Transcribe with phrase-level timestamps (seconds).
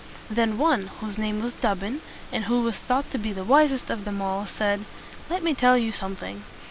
[0.31, 2.01] Then one, whose name was Dobbin,
[2.31, 4.83] and who was thought to be the wisest of them all, said,
[5.29, 6.43] "Let me tell you something.